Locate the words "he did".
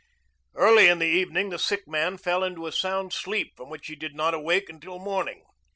3.85-4.15